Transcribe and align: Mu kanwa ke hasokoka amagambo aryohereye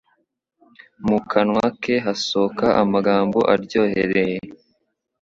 Mu 1.07 1.17
kanwa 1.31 1.65
ke 1.81 1.95
hasokoka 2.05 2.65
amagambo 2.83 3.39
aryohereye 3.53 4.37